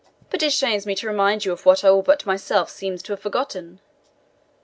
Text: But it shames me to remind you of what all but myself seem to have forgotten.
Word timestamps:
But 0.31 0.41
it 0.41 0.49
shames 0.51 0.87
me 0.87 0.95
to 0.95 1.05
remind 1.05 1.45
you 1.45 1.51
of 1.51 1.63
what 1.63 1.83
all 1.83 2.01
but 2.01 2.25
myself 2.25 2.71
seem 2.71 2.97
to 2.97 3.13
have 3.13 3.19
forgotten. 3.19 3.81